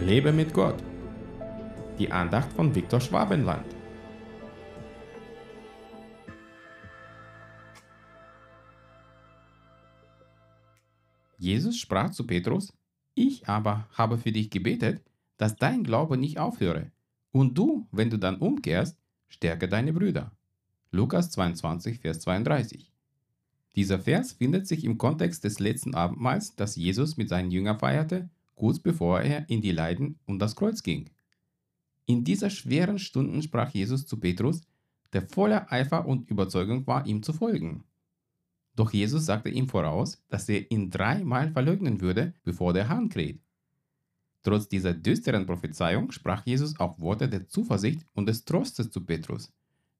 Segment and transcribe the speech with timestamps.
[0.00, 0.82] Lebe mit Gott.
[1.98, 3.64] Die Andacht von Viktor Schwabenland.
[11.38, 12.72] Jesus sprach zu Petrus,
[13.14, 15.00] Ich aber habe für dich gebetet,
[15.36, 16.90] dass dein Glaube nicht aufhöre.
[17.30, 20.32] Und du, wenn du dann umkehrst, stärke deine Brüder.
[20.90, 22.90] Lukas 22, Vers 32.
[23.76, 28.28] Dieser Vers findet sich im Kontext des letzten Abendmahls, das Jesus mit seinen Jüngern feierte,
[28.54, 31.10] kurz bevor er in die Leiden und das Kreuz ging.
[32.06, 34.62] In dieser schweren Stunden sprach Jesus zu Petrus,
[35.12, 37.84] der voller Eifer und Überzeugung war, ihm zu folgen.
[38.76, 43.40] Doch Jesus sagte ihm voraus, dass er ihn dreimal verleugnen würde, bevor der Hahn kräht.
[44.42, 49.52] Trotz dieser düsteren Prophezeiung sprach Jesus auch Worte der Zuversicht und des Trostes zu Petrus.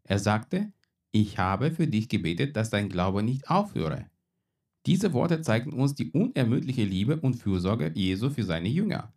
[0.03, 0.73] Er sagte,
[1.13, 4.11] ich habe für dich gebetet, dass dein Glaube nicht aufhöre.
[4.87, 9.13] Diese Worte zeigen uns die unermüdliche Liebe und Fürsorge Jesu für seine Jünger.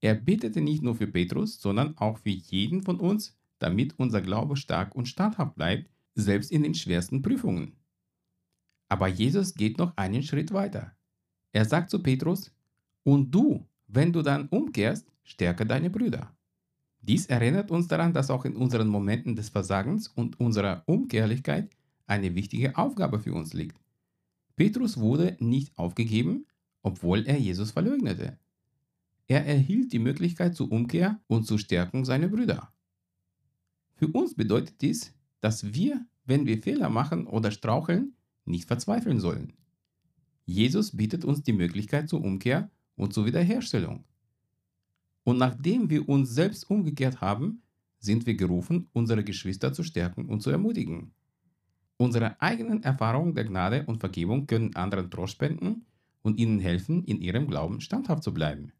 [0.00, 4.56] Er betete nicht nur für Petrus, sondern auch für jeden von uns, damit unser Glaube
[4.56, 7.76] stark und standhaft bleibt, selbst in den schwersten Prüfungen.
[8.88, 10.94] Aber Jesus geht noch einen Schritt weiter.
[11.52, 12.52] Er sagt zu Petrus,
[13.02, 16.34] und du, wenn du dann umkehrst, stärke deine Brüder.
[17.00, 21.70] Dies erinnert uns daran, dass auch in unseren Momenten des Versagens und unserer Umkehrlichkeit
[22.06, 23.83] eine wichtige Aufgabe für uns liegt.
[24.56, 26.46] Petrus wurde nicht aufgegeben,
[26.82, 28.38] obwohl er Jesus verleugnete.
[29.26, 32.72] Er erhielt die Möglichkeit zur Umkehr und zur Stärkung seiner Brüder.
[33.94, 39.54] Für uns bedeutet dies, dass wir, wenn wir Fehler machen oder straucheln, nicht verzweifeln sollen.
[40.44, 44.04] Jesus bietet uns die Möglichkeit zur Umkehr und zur Wiederherstellung.
[45.24, 47.62] Und nachdem wir uns selbst umgekehrt haben,
[47.98, 51.14] sind wir gerufen, unsere Geschwister zu stärken und zu ermutigen.
[51.96, 55.86] Unsere eigenen Erfahrungen der Gnade und Vergebung können anderen Trost spenden
[56.22, 58.72] und ihnen helfen, in ihrem Glauben standhaft zu bleiben.